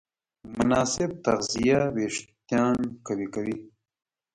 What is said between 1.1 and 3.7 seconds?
تغذیه وېښتيان قوي کوي.